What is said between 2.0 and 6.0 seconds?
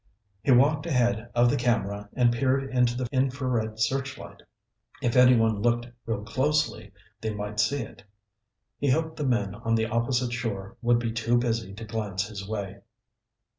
and peered into the infrared searchlight. If anyone looked